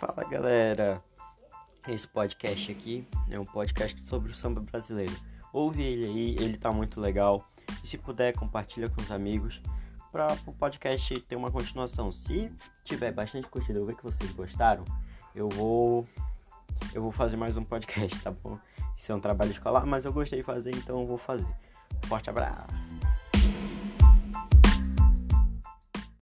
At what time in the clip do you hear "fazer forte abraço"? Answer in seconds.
21.18-22.79